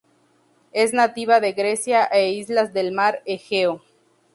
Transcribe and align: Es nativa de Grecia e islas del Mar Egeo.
Es 0.71 0.93
nativa 0.93 1.39
de 1.39 1.53
Grecia 1.53 2.05
e 2.05 2.31
islas 2.31 2.73
del 2.73 2.91
Mar 2.91 3.21
Egeo. 3.27 3.83